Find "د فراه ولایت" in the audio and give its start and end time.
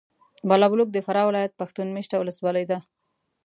0.93-1.57